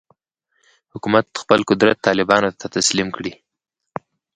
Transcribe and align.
حکومت 0.93 1.25
خپل 1.43 1.59
قدرت 1.69 1.97
طالبانو 2.07 2.49
ته 2.59 2.65
تسلیم 2.75 3.07
کړي. 3.15 3.33